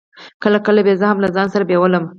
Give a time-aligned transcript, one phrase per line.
[0.43, 2.03] کله کله به يې زه هم له ځان سره بېولم.